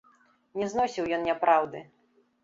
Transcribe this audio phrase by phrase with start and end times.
[0.61, 1.83] Не зносіў ён няпраўды.